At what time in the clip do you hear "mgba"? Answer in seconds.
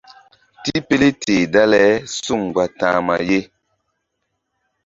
2.47-2.63